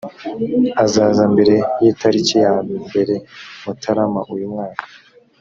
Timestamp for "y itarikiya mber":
1.81-3.09